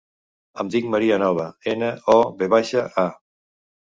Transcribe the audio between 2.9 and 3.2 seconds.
a.